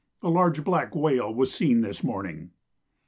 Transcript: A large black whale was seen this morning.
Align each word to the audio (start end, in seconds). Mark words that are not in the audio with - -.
A 0.23 0.29
large 0.31 0.63
black 0.63 0.95
whale 0.95 1.31
was 1.31 1.51
seen 1.53 1.81
this 1.81 2.03
morning. 2.03 2.49